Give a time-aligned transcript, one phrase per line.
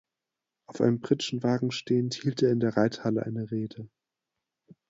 [0.65, 3.87] Auf einem Pritschenwagen stehend hielt er in der Reithalle eine Rede.